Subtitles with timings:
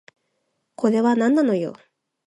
[0.75, 1.73] これはなんなのよ